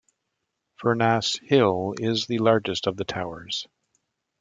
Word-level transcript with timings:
Furnas 0.79 1.39
Hill 1.43 1.93
is 1.99 2.25
the 2.25 2.39
largest 2.39 2.87
of 2.87 2.97
the 2.97 3.05
towers. 3.05 3.67